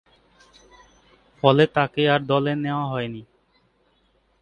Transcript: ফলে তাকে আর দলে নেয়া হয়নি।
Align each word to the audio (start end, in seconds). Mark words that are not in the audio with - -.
ফলে 1.43 1.63
তাকে 1.75 2.03
আর 2.09 2.21
দলে 2.21 2.53
নেয়া 2.55 2.83
হয়নি। 2.91 3.21